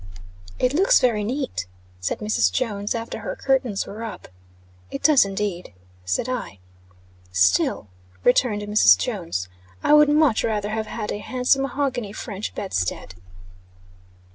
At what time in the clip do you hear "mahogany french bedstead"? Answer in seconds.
11.61-13.13